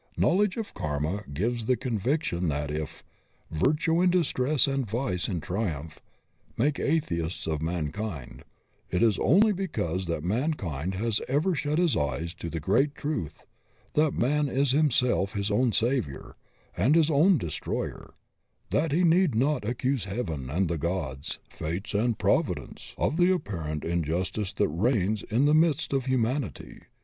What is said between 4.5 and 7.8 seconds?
and vice in triumph Make atheists of